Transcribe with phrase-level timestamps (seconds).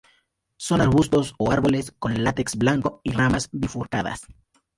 [0.57, 4.21] Son arbustos o árboles con látex blanco y ramas bifurcadas.